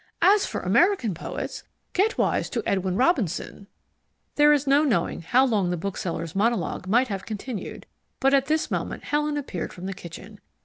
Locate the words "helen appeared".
9.03-9.71